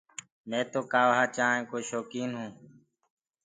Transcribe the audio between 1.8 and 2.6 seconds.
شوڪين تو